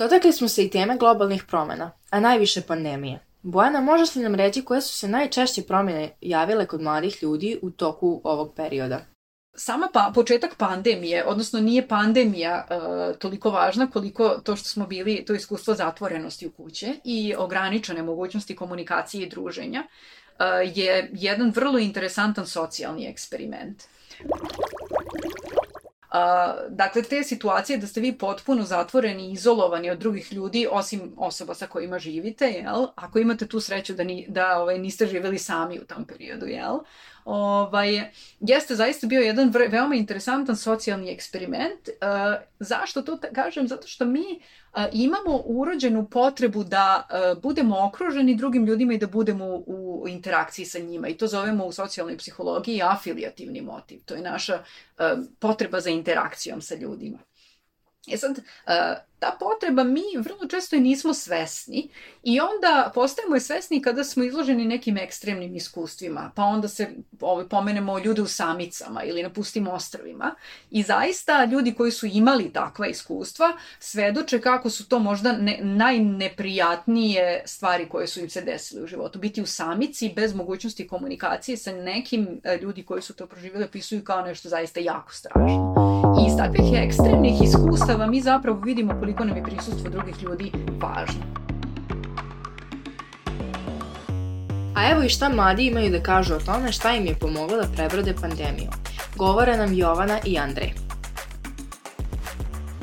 Dotakli 0.00 0.32
smo 0.32 0.48
se 0.48 0.64
i 0.64 0.70
teme 0.70 0.96
globalnih 0.96 1.44
promena, 1.44 1.90
a 2.10 2.20
najviše 2.20 2.60
pandemije. 2.60 3.18
Bojana, 3.42 3.80
možeš 3.80 4.14
li 4.14 4.22
nam 4.22 4.34
reći 4.34 4.62
koje 4.64 4.80
su 4.80 4.94
se 4.94 5.08
najčešće 5.08 5.62
promjene 5.62 6.10
javile 6.20 6.66
kod 6.66 6.82
mladih 6.82 7.22
ljudi 7.22 7.58
u 7.62 7.70
toku 7.70 8.20
ovog 8.24 8.54
perioda? 8.56 9.00
Sama 9.54 9.88
pa, 9.92 10.12
početak 10.14 10.56
pandemije, 10.56 11.24
odnosno 11.24 11.60
nije 11.60 11.88
pandemija 11.88 12.66
uh, 12.70 13.16
toliko 13.18 13.50
važna 13.50 13.90
koliko 13.90 14.28
to 14.28 14.56
što 14.56 14.68
smo 14.68 14.86
bili, 14.86 15.24
to 15.24 15.34
iskustvo 15.34 15.74
zatvorenosti 15.74 16.46
u 16.46 16.50
kuće 16.50 16.94
i 17.04 17.34
ograničene 17.38 18.02
mogućnosti 18.02 18.56
komunikacije 18.56 19.26
i 19.26 19.28
druženja, 19.28 19.82
uh, 19.82 20.44
je 20.76 21.10
jedan 21.12 21.52
vrlo 21.54 21.78
interesantan 21.78 22.46
socijalni 22.46 23.06
eksperiment. 23.06 23.82
A, 26.10 26.54
dakle, 26.68 27.02
te 27.02 27.22
situacije 27.24 27.78
da 27.78 27.86
ste 27.86 28.00
vi 28.00 28.18
potpuno 28.18 28.62
zatvoreni 28.62 29.32
izolovani 29.32 29.90
od 29.90 29.98
drugih 29.98 30.32
ljudi, 30.32 30.66
osim 30.70 31.12
osoba 31.16 31.54
sa 31.54 31.66
kojima 31.66 31.98
živite, 31.98 32.46
jel? 32.46 32.86
Ako 32.96 33.18
imate 33.18 33.46
tu 33.46 33.60
sreću 33.60 33.94
da, 33.94 34.04
ni, 34.04 34.26
da 34.28 34.58
ovaj, 34.58 34.78
niste 34.78 35.06
živeli 35.06 35.38
sami 35.38 35.78
u 35.78 35.84
tom 35.84 36.04
periodu, 36.04 36.46
jel? 36.46 36.78
Ovaj, 37.30 38.10
jeste 38.40 38.74
zaista 38.74 39.06
bio 39.06 39.20
jedan 39.20 39.52
veoma 39.68 39.94
interesantan 39.94 40.56
socijalni 40.56 41.10
eksperiment. 41.10 41.88
Uh, 41.88 42.42
zašto 42.58 43.02
to 43.02 43.18
kažem? 43.34 43.68
Zato 43.68 43.88
što 43.88 44.04
mi 44.04 44.20
uh, 44.20 44.82
imamo 44.92 45.42
urođenu 45.44 46.08
potrebu 46.08 46.64
da 46.64 47.08
uh, 47.08 47.42
budemo 47.42 47.86
okruženi 47.86 48.34
drugim 48.34 48.66
ljudima 48.66 48.94
i 48.94 48.98
da 48.98 49.06
budemo 49.06 49.44
u, 49.46 50.02
u 50.02 50.08
interakciji 50.08 50.64
sa 50.64 50.78
njima. 50.78 51.08
I 51.08 51.16
to 51.16 51.26
zovemo 51.26 51.66
u 51.66 51.72
socijalnoj 51.72 52.18
psihologiji 52.18 52.82
afilijativni 52.82 53.60
motiv. 53.60 54.00
To 54.04 54.14
je 54.14 54.22
naša 54.22 54.54
uh, 54.54 55.04
potreba 55.38 55.80
za 55.80 55.90
interakcijom 55.90 56.60
sa 56.60 56.74
ljudima. 56.74 57.18
E 58.10 58.16
sad, 58.16 58.38
uh, 58.38 58.42
ta 59.20 59.36
potreba 59.40 59.84
mi 59.84 60.02
vrlo 60.16 60.48
često 60.50 60.76
i 60.76 60.80
nismo 60.80 61.14
svesni 61.14 61.88
i 62.22 62.40
onda 62.40 62.92
postajemo 62.94 63.36
je 63.36 63.40
svesni 63.40 63.82
kada 63.82 64.04
smo 64.04 64.24
izloženi 64.24 64.64
nekim 64.64 64.98
ekstremnim 64.98 65.56
iskustvima, 65.56 66.30
pa 66.34 66.42
onda 66.42 66.68
se 66.68 66.90
ovaj, 67.20 67.48
pomenemo 67.48 67.98
ljude 67.98 68.22
u 68.22 68.26
samicama 68.26 69.02
ili 69.02 69.22
na 69.22 69.30
pustim 69.30 69.68
ostravima 69.68 70.34
i 70.70 70.82
zaista 70.82 71.44
ljudi 71.44 71.74
koji 71.74 71.90
su 71.90 72.06
imali 72.06 72.52
takva 72.52 72.86
iskustva 72.86 73.56
svedoče 73.78 74.40
kako 74.40 74.70
su 74.70 74.88
to 74.88 74.98
možda 74.98 75.32
ne, 75.32 75.58
najneprijatnije 75.62 77.42
stvari 77.46 77.88
koje 77.88 78.06
su 78.06 78.20
im 78.20 78.30
se 78.30 78.40
desile 78.40 78.82
u 78.82 78.86
životu. 78.86 79.18
Biti 79.18 79.42
u 79.42 79.46
samici 79.46 80.12
bez 80.16 80.34
mogućnosti 80.34 80.88
komunikacije 80.88 81.56
sa 81.56 81.72
nekim 81.72 82.40
e, 82.44 82.58
ljudi 82.62 82.82
koji 82.82 83.02
su 83.02 83.14
to 83.14 83.26
proživjeli 83.26 83.64
opisuju 83.64 84.04
kao 84.04 84.22
nešto 84.22 84.48
zaista 84.48 84.80
jako 84.80 85.12
strašno. 85.12 85.89
Takvih 86.40 86.72
ekstremnih 86.74 87.42
iskustava 87.42 88.06
mi 88.06 88.20
zapravo 88.20 88.60
vidimo 88.60 88.94
koliko 89.00 89.24
nam 89.24 89.36
je 89.36 89.42
prisustvo 89.42 89.90
drugih 89.90 90.22
ljudi 90.22 90.52
važno. 90.82 91.20
A 94.74 94.90
evo 94.90 95.02
i 95.02 95.08
šta 95.08 95.28
mladi 95.28 95.66
imaju 95.66 95.90
da 95.90 96.02
kažu 96.02 96.34
o 96.34 96.38
tome 96.38 96.72
šta 96.72 96.92
im 96.92 97.06
je 97.06 97.14
pomoglo 97.14 97.56
da 97.56 97.68
prebrode 97.76 98.14
pandemiju. 98.20 98.68
Govore 99.16 99.56
nam 99.56 99.74
Jovana 99.74 100.18
i 100.24 100.38
Andrej. 100.38 100.72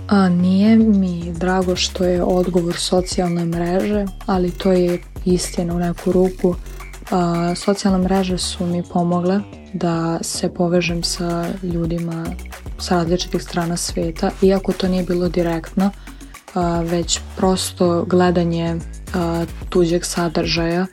A 0.09 0.29
nije 0.29 0.77
mi 0.77 1.33
drago 1.33 1.75
što 1.75 2.03
je 2.03 2.23
odgovor 2.23 2.75
socijalne 2.75 3.45
mreže, 3.45 4.05
ali 4.25 4.51
to 4.51 4.71
je 4.71 5.01
istina 5.25 5.75
u 5.75 5.79
neku 5.79 6.11
ruku. 6.11 6.55
A, 7.11 7.55
socijalne 7.55 7.99
mreže 7.99 8.37
su 8.37 8.65
mi 8.65 8.83
pomogle 8.93 9.39
da 9.73 10.19
se 10.21 10.53
povežem 10.53 11.03
sa 11.03 11.45
ljudima 11.63 12.25
sa 12.79 12.95
različitih 12.95 13.43
strana 13.43 13.77
sveta, 13.77 14.31
iako 14.41 14.73
to 14.73 14.87
nije 14.87 15.03
bilo 15.03 15.29
direktno, 15.29 15.91
već 16.83 17.19
prosto 17.37 18.05
gledanje 18.05 18.75
tuđeg 19.69 20.05
sadržaja 20.05 20.85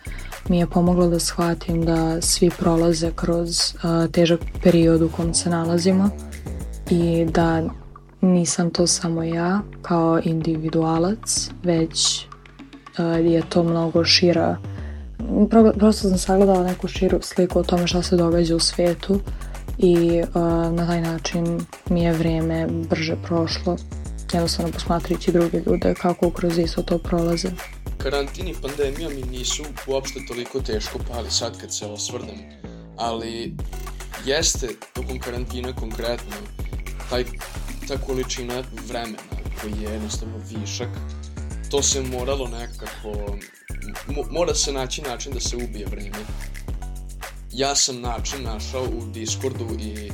mi 0.48 0.58
je 0.58 0.66
pomoglo 0.66 1.08
da 1.08 1.18
shvatim 1.18 1.84
da 1.84 2.20
svi 2.20 2.50
prolaze 2.50 3.12
kroz 3.16 3.74
težak 4.12 4.40
period 4.62 5.02
u 5.02 5.08
kom 5.08 5.34
se 5.34 5.50
nalazimo 5.50 6.10
i 6.90 7.26
da 7.30 7.62
nisam 8.20 8.70
to 8.70 8.86
samo 8.86 9.22
ja 9.22 9.60
kao 9.82 10.20
individualac, 10.24 11.50
već 11.62 12.26
je 13.22 13.42
to 13.48 13.62
mnogo 13.62 14.04
šira. 14.04 14.56
Prosto 15.78 16.08
sam 16.08 16.18
sagledala 16.18 16.64
neku 16.64 16.88
širu 16.88 17.18
sliku 17.22 17.58
o 17.58 17.62
tome 17.62 17.86
šta 17.86 18.02
se 18.02 18.16
događa 18.16 18.56
u 18.56 18.60
svetu 18.60 19.20
i 19.78 20.22
uh, 20.22 20.34
na 20.72 20.86
taj 20.86 21.00
način 21.00 21.60
mi 21.90 22.02
je 22.02 22.12
vreme 22.12 22.66
brže 22.90 23.16
prošlo 23.22 23.76
jednostavno 24.32 24.72
posmatrajući 24.72 25.32
druge 25.32 25.62
ljude 25.66 25.94
kako 25.94 26.30
kroz 26.30 26.58
isto 26.58 26.82
to 26.82 26.98
prolaze. 26.98 27.48
Karantin 27.98 28.48
i 28.48 28.54
pandemija 28.62 29.08
mi 29.08 29.38
nisu 29.38 29.62
uopšte 29.86 30.20
toliko 30.28 30.60
teško 30.60 30.98
pali 31.12 31.30
sad 31.30 31.60
kad 31.60 31.74
se 31.74 31.86
osvrnem, 31.86 32.36
ali 32.96 33.54
jeste 34.24 34.68
tokom 34.92 35.18
karantina 35.18 35.72
konkretno 35.72 36.36
taj, 37.10 37.24
ta 37.88 37.96
količina 38.06 38.62
vremena 38.88 39.18
koji 39.60 39.72
je 39.82 39.92
jednostavno 39.92 40.34
višak, 40.50 40.88
to 41.70 41.82
se 41.82 42.00
moralo 42.00 42.48
nekako, 42.48 43.36
mora 44.30 44.54
se 44.54 44.72
naći 44.72 45.02
način 45.02 45.32
da 45.32 45.40
se 45.40 45.56
ubije 45.56 45.86
vreme 45.86 46.18
ja 47.56 47.74
sam 47.74 48.00
način 48.00 48.42
našao 48.42 48.82
u 48.82 49.06
Discordu 49.12 49.66
i 49.80 49.90
e, 49.90 50.10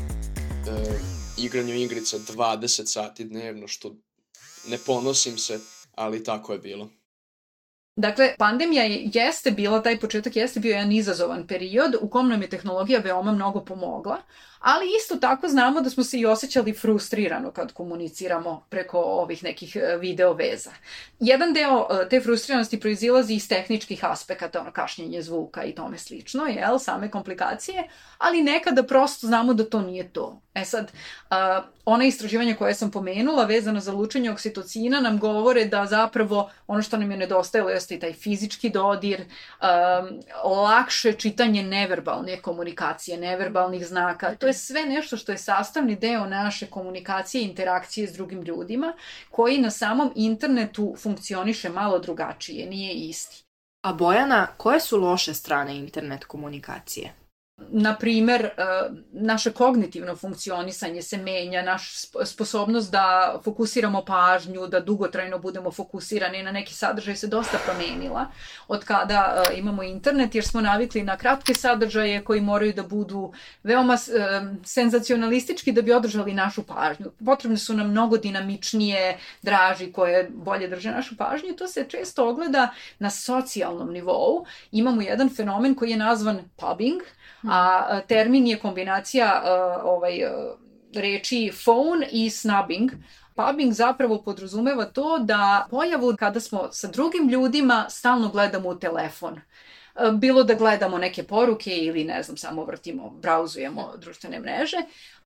igranju 1.39 1.75
igrica 1.75 2.17
20 2.19 2.87
sati 2.87 3.25
dnevno, 3.25 3.69
što 3.69 3.95
ne 4.69 4.79
ponosim 4.87 5.39
se, 5.39 5.59
ali 5.95 6.25
tako 6.25 6.53
je 6.53 6.59
bilo. 6.59 6.89
Dakle, 7.97 8.35
pandemija 8.39 8.83
je, 8.83 9.11
jeste 9.15 9.51
bila, 9.51 9.83
taj 9.83 10.01
početak 10.01 10.37
jeste 10.37 10.61
bio 10.61 10.71
jedan 10.71 10.93
izazovan 10.93 11.47
period 11.47 11.97
u 12.01 12.11
kom 12.11 12.29
nam 12.29 12.43
je 12.43 12.49
tehnologija 12.51 13.01
veoma 13.01 13.33
mnogo 13.33 13.65
pomogla, 13.65 14.17
ali 14.61 14.87
isto 14.97 15.17
tako 15.17 15.49
znamo 15.49 15.81
da 15.81 15.91
smo 15.91 16.05
se 16.05 16.19
i 16.19 16.27
osjećali 16.27 16.73
frustrirano 16.73 17.51
kad 17.51 17.73
komuniciramo 17.73 18.67
preko 18.69 18.99
ovih 18.99 19.45
nekih 19.45 19.77
e, 19.77 19.97
video 19.97 20.33
veza. 20.33 20.71
Jedan 21.21 21.53
deo 21.53 21.87
e, 21.91 22.09
te 22.09 22.21
frustriranosti 22.21 22.81
proizilazi 22.81 23.35
iz 23.35 23.49
tehničkih 23.49 24.05
aspekata, 24.05 24.61
ono 24.61 24.73
kašnjenje 24.73 25.23
zvuka 25.23 25.65
i 25.65 25.75
tome 25.75 25.99
slično, 25.99 26.47
jel, 26.47 26.79
same 26.79 27.11
komplikacije, 27.11 27.89
ali 28.19 28.43
nekada 28.43 28.83
prosto 28.83 29.27
znamo 29.27 29.55
da 29.55 29.65
to 29.65 29.81
nije 29.81 30.13
to. 30.13 30.41
E 30.55 30.65
sad, 30.65 30.93
uh, 31.31 31.65
ona 31.85 32.05
istraživanja 32.05 32.55
koje 32.55 32.75
sam 32.75 32.91
pomenula 32.91 33.45
vezano 33.45 33.81
za 33.81 33.93
lučenje 33.93 34.31
oksitocina 34.31 35.01
nam 35.01 35.19
govore 35.19 35.65
da 35.65 35.87
zapravo 35.87 36.51
ono 36.67 36.83
što 36.83 36.97
nam 36.97 37.11
je 37.11 37.17
nedostajalo 37.17 37.71
jeste 37.71 37.95
i 37.95 38.01
taj 38.01 38.13
fizički 38.13 38.71
dodir, 38.71 39.25
lakše 40.45 41.13
čitanje 41.13 41.63
neverbalne 41.63 42.43
komunikacije, 42.43 43.19
neverbalnih 43.19 43.87
znaka. 43.87 44.35
To 44.35 44.47
je 44.51 44.55
sve 44.55 44.87
nešto 44.87 45.17
što 45.17 45.33
je 45.33 45.39
sastavni 45.39 45.97
deo 45.97 46.27
naše 46.27 46.67
komunikacije 46.67 47.43
i 47.43 47.45
interakcije 47.45 48.09
s 48.09 48.13
drugim 48.13 48.43
ljudima, 48.43 48.93
koji 49.31 49.59
na 49.59 49.71
samom 49.71 50.13
internetu 50.17 50.95
funkcioniše 50.99 51.69
malo 51.69 51.99
drugačije, 51.99 52.67
nije 52.67 52.95
isti. 52.95 53.45
A 53.83 53.93
Bojana, 53.93 54.47
koje 54.57 54.81
su 54.81 55.01
loše 55.01 55.35
strane 55.35 55.77
internet 55.77 56.25
komunikacije? 56.25 57.20
Na 57.69 57.97
primer, 57.97 58.45
e, 58.45 58.51
naše 59.13 59.53
kognitivno 59.53 60.17
funkcionisanje 60.17 61.03
se 61.03 61.17
menja, 61.17 61.63
naš 61.63 61.93
sposobnost 62.25 62.93
da 62.93 63.39
fokusiramo 63.45 64.05
pažnju, 64.05 64.67
da 64.67 64.81
dugotrajno 64.81 65.39
budemo 65.39 65.71
fokusirani 65.71 66.43
na 66.43 66.53
neki 66.53 66.75
sadržaj 66.75 67.17
se 67.17 67.27
dosta 67.27 67.59
promenila 67.65 68.27
od 68.69 68.85
kada 68.85 69.43
e, 69.51 69.59
imamo 69.59 69.83
internet, 69.83 70.35
jer 70.35 70.45
smo 70.45 70.61
navikli 70.61 71.03
na 71.03 71.17
kratke 71.17 71.55
sadržaje 71.55 72.25
koji 72.25 72.41
moraju 72.41 72.73
da 72.73 72.83
budu 72.83 73.33
veoma 73.63 73.95
e, 73.95 74.41
senzacionalistički 74.65 75.73
da 75.73 75.83
bi 75.83 75.93
održali 75.93 76.35
našu 76.35 76.63
pažnju. 76.63 77.11
Potrebne 77.25 77.59
su 77.59 77.75
nam 77.75 77.91
mnogo 77.91 78.17
dinamičnije 78.17 79.19
draži 79.43 79.93
koje 79.93 80.31
bolje 80.31 80.69
drže 80.69 80.91
našu 80.91 81.17
pažnju 81.17 81.51
i 81.51 81.57
to 81.57 81.69
se 81.69 81.87
često 81.89 82.29
ogleda 82.29 82.71
na 82.99 83.11
socijalnom 83.11 83.93
nivou. 83.93 84.47
Imamo 84.73 85.03
jedan 85.03 85.31
fenomen 85.37 85.75
koji 85.75 85.91
je 85.91 85.97
nazvan 85.97 86.39
pubbing, 86.57 87.03
a 87.51 88.01
termin 88.01 88.47
je 88.47 88.59
kombinacija 88.59 89.43
ovaj, 89.85 90.21
reči 90.95 91.53
phone 91.65 92.09
i 92.13 92.31
snubbing. 92.31 92.91
Pubbing 93.35 93.73
zapravo 93.73 94.23
podrazumeva 94.23 94.85
to 94.85 95.19
da 95.19 95.67
pojavu 95.71 96.17
kada 96.19 96.41
smo 96.41 96.69
sa 96.73 96.89
drugim 96.89 97.29
ljudima 97.29 97.87
stalno 97.89 98.29
gledamo 98.29 98.69
u 98.69 98.79
telefon 98.79 99.41
bilo 100.13 100.45
da 100.45 100.55
gledamo 100.55 100.99
neke 100.99 101.23
poruke 101.23 101.71
ili 101.77 102.05
ne 102.05 102.23
znam, 102.23 102.37
samo 102.37 102.65
vrtimo, 102.65 103.11
brauzujemo 103.11 103.93
društvene 103.97 104.41
mreže. 104.41 104.77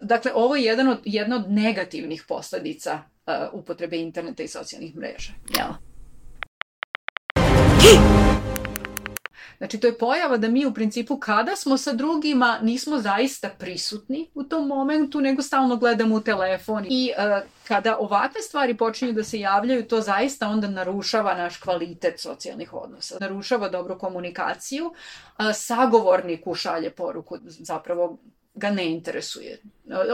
Dakle, 0.01 0.33
ovo 0.35 0.57
je 0.57 0.65
jedan 0.65 0.89
od, 0.89 0.99
jedna 1.05 1.37
od 1.37 1.51
negativnih 1.51 2.25
posledica 2.29 3.03
uh, 3.27 3.35
upotrebe 3.53 3.97
interneta 3.97 4.43
i 4.43 4.49
socijalnih 4.49 4.97
mreža. 4.97 5.33
Jel? 5.59 5.69
Znači, 9.59 9.81
to 9.81 9.87
je 9.87 9.99
pojava 9.99 10.37
da 10.37 10.49
mi 10.49 10.67
u 10.67 10.75
principu 10.75 11.19
kada 11.19 11.57
smo 11.57 11.77
sa 11.77 11.93
drugima 11.93 12.59
nismo 12.63 12.99
zaista 12.99 13.49
prisutni 13.49 14.31
u 14.35 14.45
tom 14.45 14.69
momentu, 14.69 15.21
nego 15.21 15.43
stalno 15.43 15.77
gledamo 15.77 16.15
u 16.15 16.21
telefon. 16.21 16.87
I 16.91 17.13
uh, 17.19 17.49
kada 17.69 17.99
ovakve 17.99 18.41
stvari 18.41 18.77
počinju 18.77 19.13
da 19.13 19.25
se 19.25 19.41
javljaju, 19.41 19.89
to 19.89 20.01
zaista 20.01 20.49
onda 20.49 20.69
narušava 20.69 21.35
naš 21.35 21.57
kvalitet 21.57 22.21
socijalnih 22.21 22.75
odnosa. 22.75 23.17
Narušava 23.21 23.69
dobro 23.69 23.99
komunikaciju. 23.99 24.87
Uh, 24.87 25.45
sagovorniku 25.55 26.55
šalje 26.55 26.91
poruku 26.91 27.39
zapravo 27.43 28.19
ga 28.55 28.71
ne 28.71 28.93
interesuje. 28.93 29.59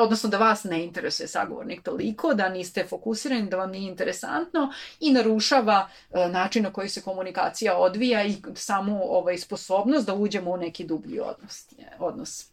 Odnosno 0.00 0.30
da 0.30 0.38
vas 0.38 0.64
ne 0.64 0.84
interesuje 0.84 1.28
sagovornik 1.28 1.82
toliko, 1.82 2.34
da 2.34 2.48
niste 2.48 2.86
fokusirani, 2.88 3.50
da 3.50 3.56
vam 3.56 3.70
nije 3.70 3.90
interesantno 3.90 4.72
i 5.00 5.12
narušava 5.12 5.88
e, 6.10 6.28
način 6.28 6.62
na 6.62 6.72
koji 6.72 6.88
se 6.88 7.02
komunikacija 7.02 7.76
odvija 7.76 8.24
i 8.24 8.36
samu 8.54 9.00
ovaj, 9.02 9.38
sposobnost 9.38 10.06
da 10.06 10.14
uđemo 10.14 10.50
u 10.50 10.56
neki 10.56 10.84
dublji 10.84 11.20
odnos. 11.20 11.66
odnos. 11.98 12.50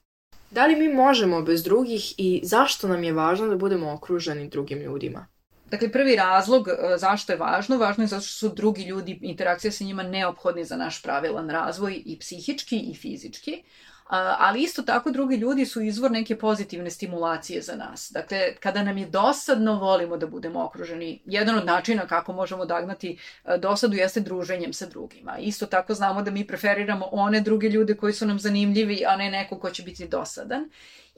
Da 0.52 0.66
li 0.66 0.76
mi 0.76 0.90
možemo 0.90 1.42
bez 1.42 1.64
drugih 1.64 2.14
i 2.18 2.42
zašto 2.44 2.88
nam 2.88 3.04
je 3.04 3.14
važno 3.14 3.48
da 3.48 3.56
budemo 3.56 3.94
okruženi 3.94 4.50
drugim 4.50 4.80
ljudima? 4.80 5.28
Dakle, 5.72 5.92
prvi 5.92 6.16
razlog 6.16 6.68
e, 6.68 6.98
zašto 6.98 7.34
je 7.34 7.38
važno, 7.38 7.78
važno 7.78 8.04
je 8.04 8.08
zato 8.08 8.22
što 8.22 8.48
su 8.48 8.56
drugi 8.56 8.84
ljudi, 8.84 9.20
interakcija 9.22 9.72
sa 9.72 9.84
njima 9.84 10.04
neophodni 10.04 10.66
za 10.66 10.78
naš 10.78 11.02
pravilan 11.02 11.50
razvoj 11.50 12.02
i 12.06 12.20
psihički 12.20 12.80
i 12.80 12.94
fizički, 12.96 13.64
ali 14.10 14.62
isto 14.62 14.82
tako 14.82 15.12
drugi 15.12 15.36
ljudi 15.36 15.66
su 15.66 15.82
izvor 15.82 16.12
neke 16.12 16.38
pozitivne 16.38 16.90
stimulacije 16.90 17.62
za 17.62 17.76
nas. 17.76 18.12
Dakle, 18.14 18.56
kada 18.56 18.84
nam 18.84 18.98
je 18.98 19.06
dosadno, 19.06 19.80
volimo 19.80 20.18
da 20.18 20.28
budemo 20.28 20.64
okruženi. 20.64 21.22
Jedan 21.26 21.58
od 21.58 21.66
načina 21.66 22.08
kako 22.08 22.34
možemo 22.34 22.66
dagnati 22.66 23.18
e, 23.46 23.58
dosadu 23.58 23.96
jeste 23.96 24.20
druženjem 24.20 24.74
sa 24.74 24.86
drugima. 24.86 25.38
Isto 25.38 25.66
tako 25.66 25.94
znamo 25.94 26.22
da 26.22 26.32
mi 26.32 26.48
preferiramo 26.48 27.10
one 27.12 27.42
druge 27.42 27.70
ljude 27.70 27.96
koji 27.96 28.14
su 28.14 28.26
nam 28.26 28.40
zanimljivi, 28.40 29.04
a 29.08 29.16
ne 29.16 29.32
neko 29.32 29.60
ko 29.60 29.70
će 29.70 29.84
biti 29.84 30.08
dosadan. 30.08 30.70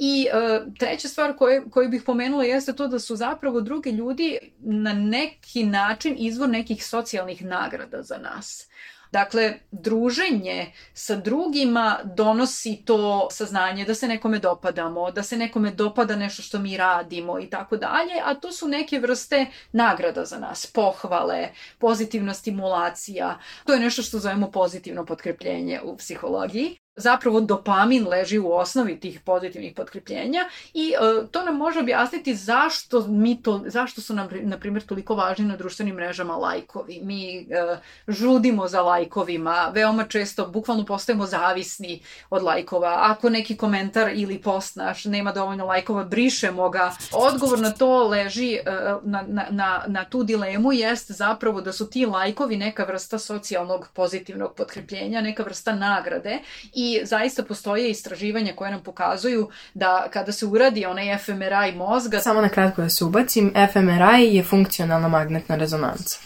I 0.01 0.27
uh, 0.33 0.73
treća 0.77 1.07
stvar 1.07 1.35
koju, 1.37 1.69
koju 1.69 1.89
bih 1.89 2.03
pomenula 2.05 2.43
jeste 2.43 2.73
to 2.73 2.87
da 2.87 2.99
su 2.99 3.15
zapravo 3.15 3.61
drugi 3.61 3.89
ljudi 3.89 4.37
na 4.59 4.93
neki 4.93 5.63
način 5.63 6.15
izvor 6.19 6.49
nekih 6.49 6.85
socijalnih 6.85 7.45
nagrada 7.45 8.01
za 8.01 8.17
nas. 8.17 8.69
Dakle, 9.11 9.59
druženje 9.71 10.71
sa 10.93 11.15
drugima 11.15 11.99
donosi 12.03 12.81
to 12.85 13.27
saznanje 13.31 13.85
da 13.85 13.95
se 13.95 14.07
nekome 14.07 14.39
dopadamo, 14.39 15.11
da 15.11 15.23
se 15.23 15.37
nekome 15.37 15.71
dopada 15.71 16.15
nešto 16.15 16.41
što 16.41 16.59
mi 16.59 16.77
radimo 16.77 17.39
i 17.39 17.49
tako 17.49 17.77
dalje, 17.77 18.21
a 18.23 18.35
to 18.35 18.51
su 18.51 18.67
neke 18.67 18.99
vrste 18.99 19.45
nagrada 19.71 20.25
za 20.25 20.39
nas, 20.39 20.65
pohvale, 20.65 21.49
pozitivna 21.79 22.33
stimulacija. 22.33 23.39
To 23.65 23.73
je 23.73 23.79
nešto 23.79 24.01
što 24.01 24.19
zovemo 24.19 24.51
pozitivno 24.51 25.05
potkrepljenje 25.05 25.81
u 25.83 25.97
psihologiji 25.97 26.77
zapravo 26.99 27.41
dopamin 27.41 28.07
leži 28.07 28.39
u 28.39 28.51
osnovi 28.51 28.99
tih 28.99 29.19
pozitivnih 29.19 29.73
potkrepljenja 29.75 30.49
i 30.73 30.93
uh, 30.93 31.29
to 31.29 31.43
nam 31.43 31.55
može 31.55 31.79
objasniti 31.79 32.35
zašto 32.35 33.07
mi 33.07 33.41
to, 33.41 33.63
zašto 33.65 34.01
su 34.01 34.13
nam, 34.13 34.29
na 34.41 34.57
primjer, 34.57 34.83
toliko 34.83 35.15
važni 35.15 35.45
na 35.45 35.57
društvenim 35.57 35.95
mrežama 35.95 36.35
lajkovi. 36.35 36.99
Mi 37.03 37.39
uh, 37.39 37.77
žudimo 38.07 38.67
za 38.67 38.81
lajkovima, 38.81 39.71
veoma 39.73 40.03
često, 40.03 40.47
bukvalno 40.47 40.85
postajemo 40.85 41.25
zavisni 41.25 42.01
od 42.29 42.43
lajkova. 42.43 42.97
Ako 43.01 43.29
neki 43.29 43.57
komentar 43.57 44.11
ili 44.15 44.41
post 44.41 44.75
naš 44.75 45.05
nema 45.05 45.31
dovoljno 45.31 45.65
lajkova, 45.65 46.03
brišemo 46.03 46.69
ga. 46.69 46.91
Odgovor 47.11 47.59
na 47.59 47.71
to 47.71 48.07
leži, 48.07 48.59
uh, 48.59 49.03
na, 49.03 49.23
na, 49.27 49.45
na, 49.49 49.83
na 49.87 50.05
tu 50.05 50.23
dilemu 50.23 50.73
jest 50.73 51.11
zapravo 51.11 51.61
da 51.61 51.73
su 51.73 51.89
ti 51.89 52.05
lajkovi 52.05 52.57
neka 52.57 52.83
vrsta 52.83 53.19
socijalnog 53.19 53.89
pozitivnog 53.93 54.53
potkrepljenja, 54.55 55.21
neka 55.21 55.43
vrsta 55.43 55.75
nagrade 55.75 56.39
i 56.73 56.88
zaista 57.03 57.43
postoje 57.43 57.89
istraživanja 57.89 58.53
koje 58.55 58.71
nam 58.71 58.83
pokazuju 58.83 59.49
da 59.73 60.07
kada 60.13 60.31
se 60.31 60.45
uradi 60.45 60.85
onaj 60.85 61.17
fMRI 61.17 61.75
mozga... 61.75 62.19
Samo 62.19 62.41
na 62.41 62.49
kratko 62.49 62.81
da 62.81 62.89
se 62.89 63.05
ubacim, 63.05 63.53
fMRI 63.73 64.35
je 64.35 64.43
funkcionalna 64.43 65.07
magnetna 65.07 65.55
rezonanca 65.55 66.19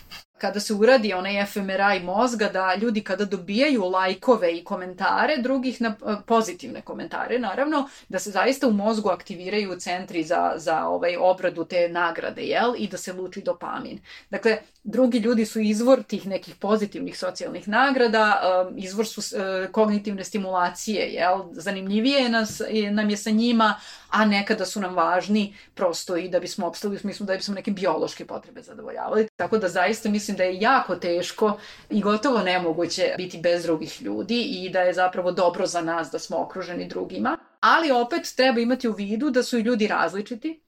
kada 0.44 0.60
se 0.60 0.74
uradi 0.74 1.14
onaj 1.14 1.46
fMRI 1.46 2.00
mozga, 2.04 2.50
da 2.50 2.76
ljudi 2.76 3.02
kada 3.04 3.26
dobijaju 3.26 3.84
lajkove 3.84 4.52
i 4.58 4.64
komentare 4.64 5.38
drugih 5.38 5.82
na 5.82 5.96
pozitivne 6.28 6.82
komentare, 6.82 7.40
naravno, 7.40 7.90
da 8.10 8.20
se 8.20 8.32
zaista 8.32 8.68
u 8.68 8.72
mozgu 8.72 9.10
aktiviraju 9.10 9.80
centri 9.80 10.24
za, 10.24 10.54
za 10.56 10.88
ovaj 10.88 11.16
obradu 11.18 11.66
te 11.66 11.90
nagrade, 11.90 12.42
jel? 12.42 12.74
I 12.78 12.88
da 12.88 12.98
se 12.98 13.14
luči 13.14 13.42
dopamin. 13.42 14.00
Dakle, 14.30 14.58
drugi 14.84 15.18
ljudi 15.18 15.46
su 15.46 15.60
izvor 15.60 16.04
tih 16.04 16.28
nekih 16.28 16.56
pozitivnih 16.56 17.18
socijalnih 17.18 17.68
nagrada, 17.68 18.42
um, 18.68 18.78
izvor 18.78 19.08
su 19.08 19.22
uh, 19.22 19.72
kognitivne 19.72 20.24
stimulacije, 20.24 21.08
jel? 21.14 21.44
Zanimljivije 21.52 22.30
nas, 22.30 22.62
nam 22.92 23.10
je 23.10 23.18
sa 23.18 23.30
njima, 23.30 23.80
a 24.10 24.26
nekada 24.26 24.66
su 24.66 24.82
nam 24.82 24.96
važni 24.96 25.56
prosto 25.74 26.18
i 26.18 26.30
da 26.30 26.40
bismo 26.40 26.68
opstali 26.68 26.96
u 26.96 27.00
smislu 27.00 27.26
da 27.26 27.36
bismo 27.36 27.56
neke 27.56 27.72
biološke 27.72 28.26
potrebe 28.26 28.62
zadovoljavali. 28.62 29.28
Tako 29.36 29.58
da 29.58 29.70
zaista 29.70 30.10
mislim 30.10 30.33
da 30.36 30.44
je 30.44 30.60
jako 30.60 30.96
teško 30.96 31.58
i 31.90 32.02
gotovo 32.02 32.42
nemoguće 32.42 33.14
biti 33.18 33.38
bez 33.38 33.64
drugih 33.64 34.02
ljudi 34.02 34.42
i 34.42 34.70
da 34.70 34.82
je 34.82 34.94
zapravo 34.94 35.32
dobro 35.32 35.66
za 35.66 35.82
nas 35.82 36.12
da 36.12 36.20
smo 36.20 36.42
okruženi 36.42 36.88
drugima. 36.88 37.38
Ali 37.60 37.92
opet 37.92 38.34
treba 38.36 38.60
imati 38.60 38.88
u 38.88 38.94
vidu 38.94 39.30
da 39.30 39.44
su 39.44 39.58
i 39.58 39.62
ljudi 39.62 39.88
različiti, 39.88 40.64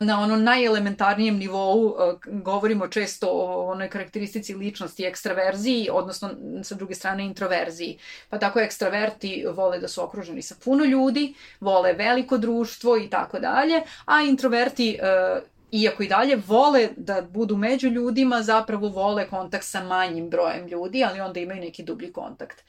na 0.00 0.20
ono 0.20 0.36
najelementarnijem 0.36 1.36
nivou 1.36 1.86
uh, 1.86 1.94
govorimo 2.24 2.88
često 2.88 3.28
o 3.30 3.70
onoj 3.70 3.90
karakteristici 3.90 4.54
ličnosti 4.54 5.04
ekstraverziji, 5.04 5.88
odnosno 5.92 6.30
sa 6.62 6.74
druge 6.74 6.94
strane 6.94 7.24
introverziji. 7.24 7.98
Pa 8.28 8.38
tako 8.38 8.60
ekstraverti 8.60 9.44
vole 9.54 9.78
da 9.78 9.88
su 9.88 10.02
okruženi 10.04 10.42
sa 10.42 10.54
puno 10.64 10.84
ljudi, 10.84 11.34
vole 11.60 11.92
veliko 11.92 12.38
društvo 12.38 12.96
i 12.96 13.10
tako 13.10 13.38
dalje, 13.38 13.82
a 14.04 14.22
introverti 14.22 14.98
uh, 15.02 15.42
iako 15.70 16.02
i 16.02 16.08
dalje 16.08 16.36
vole 16.46 16.88
da 16.96 17.22
budu 17.22 17.56
među 17.56 17.88
ljudima, 17.88 18.42
zapravo 18.42 18.88
vole 18.88 19.28
kontakt 19.28 19.64
sa 19.64 19.84
manjim 19.84 20.30
brojem 20.30 20.66
ljudi, 20.66 21.04
ali 21.04 21.20
onda 21.20 21.40
imaju 21.40 21.60
neki 21.60 21.82
dublji 21.82 22.12
kontakt 22.12 22.62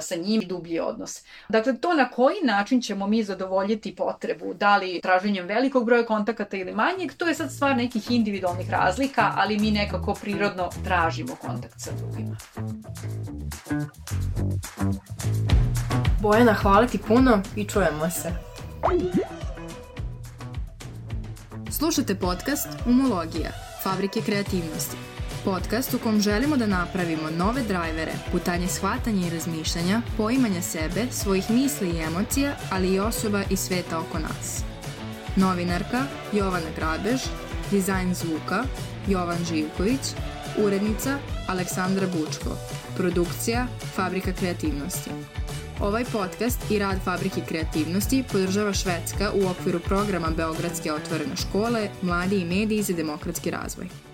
sa 0.00 0.16
njim 0.16 0.42
dublji 0.46 0.80
odnos. 0.80 1.24
Dakle, 1.48 1.76
to 1.76 1.94
na 1.94 2.08
koji 2.08 2.36
način 2.44 2.82
ćemo 2.82 3.06
mi 3.06 3.22
zadovoljiti 3.22 3.96
potrebu, 3.96 4.54
da 4.54 4.76
li 4.76 5.00
traženjem 5.02 5.46
velikog 5.46 5.84
broja 5.84 6.06
kontakata 6.06 6.56
ili 6.56 6.74
manjeg, 6.74 7.12
to 7.16 7.28
je 7.28 7.34
sad 7.34 7.52
stvar 7.52 7.76
nekih 7.76 8.10
individualnih 8.10 8.70
razlika, 8.70 9.32
ali 9.36 9.58
mi 9.58 9.70
nekako 9.70 10.14
prirodno 10.14 10.70
tražimo 10.84 11.34
kontakt 11.34 11.80
sa 11.80 11.90
drugima. 11.98 12.36
Bojana, 16.20 16.52
hvala 16.54 16.86
ti 16.86 16.98
puno 16.98 17.42
i 17.56 17.64
čujemo 17.64 18.10
se. 18.10 18.32
Slušajte 21.82 22.14
podcast 22.14 22.68
Umologija, 22.86 23.50
fabrike 23.82 24.20
kreativnosti. 24.20 24.96
Podcast 25.44 25.94
u 25.94 25.98
kom 25.98 26.20
želimo 26.20 26.56
da 26.56 26.66
napravimo 26.66 27.30
nove 27.38 27.62
drajvere, 27.62 28.12
putanje 28.32 28.68
shvatanja 28.68 29.26
i 29.26 29.30
razmišljanja, 29.30 30.02
poimanja 30.16 30.62
sebe, 30.62 31.06
svojih 31.10 31.50
misli 31.50 31.88
i 31.88 32.02
emocija, 32.02 32.56
ali 32.70 32.94
i 32.94 33.00
osoba 33.00 33.42
i 33.50 33.56
sveta 33.56 33.98
oko 33.98 34.18
nas. 34.18 34.64
Novinarka 35.36 36.04
Jovana 36.32 36.70
Grabež, 36.76 37.20
dizajn 37.70 38.14
zvuka 38.14 38.64
Jovan 39.08 39.44
Živković, 39.44 40.00
urednica 40.64 41.18
Aleksandra 41.48 42.06
Bučko, 42.06 42.50
produkcija 42.96 43.66
Fabrika 43.94 44.32
kreativnosti. 44.32 45.10
Ovaj 45.82 46.04
podcast 46.04 46.70
i 46.70 46.78
rad 46.78 46.98
Fabrike 47.04 47.40
kreativnosti 47.48 48.24
podržava 48.32 48.72
Švedska 48.72 49.32
u 49.34 49.48
okviru 49.48 49.80
programa 49.80 50.30
Beogradske 50.36 50.92
otvorene 50.92 51.36
škole 51.36 51.88
Mladi 52.02 52.36
i 52.40 52.44
mediji 52.44 52.82
za 52.82 52.92
demokratski 52.92 53.50
razvoj. 53.50 54.11